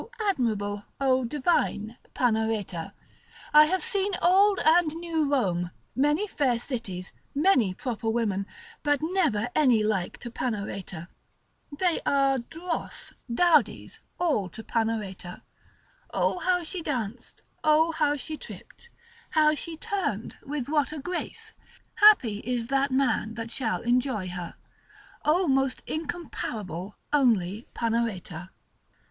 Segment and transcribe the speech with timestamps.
[0.01, 2.91] O admirable, O divine Panareta!
[3.53, 8.47] I have seen old and new Rome, many fair cities, many proper women,
[8.81, 11.07] but never any like to Panareta,
[11.71, 15.43] they are dross, dowdies all to Panareta!
[16.11, 18.89] O how she danced, how she tripped,
[19.29, 21.53] how she turned, with what a grace!
[21.97, 24.55] happy is that man that shall enjoy her.
[25.23, 28.49] O most incomparable, only, Panareta!